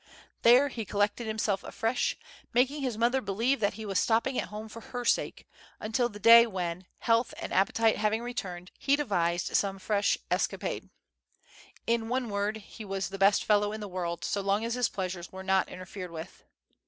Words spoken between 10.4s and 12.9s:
pade. In one word, he